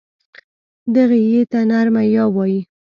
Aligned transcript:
دغې 0.95 1.19
ی 1.31 1.39
ته 1.51 1.59
نرمه 1.69 2.03
یې 2.13 2.23
وايي. 2.35 2.61